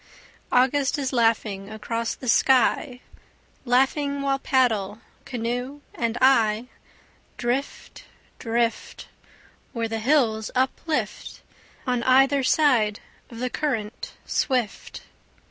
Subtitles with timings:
[0.51, 3.01] August is laughing across the sky,
[3.65, 6.69] Laughing while paddle, canoe and I,
[7.37, 8.05] Drift,
[8.39, 9.09] drift,
[9.73, 11.41] Where the hills uplift
[11.85, 15.03] On either side of the current swift.